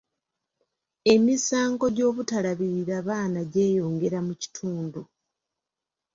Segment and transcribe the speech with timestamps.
[1.13, 5.01] Emisango gy'obutalabirira baana gyeyongera mu kitundu.